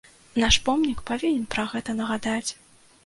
Наш 0.43 0.55
помнік 0.69 1.03
павінен 1.09 1.45
пра 1.57 1.67
гэта 1.75 1.97
нагадаць. 2.01 2.51